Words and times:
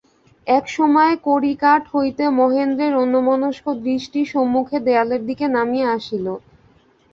একসময় 0.47 1.13
কড়িকাঠ 1.25 1.81
হইতে 1.93 2.23
মহেন্দ্রের 2.39 2.93
অন্যমনস্ক 3.03 3.65
দৃষ্টি 3.85 4.21
সম্মুখের 4.25 4.81
দেয়ালের 4.87 5.21
দিকে 5.29 5.45
নামিয়া 5.55 5.87
আসিল। 5.91 6.25